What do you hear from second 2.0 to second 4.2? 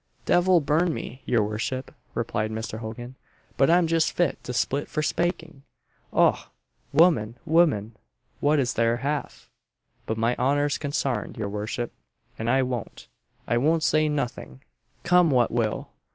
replied Mr. Hogan "but I'm just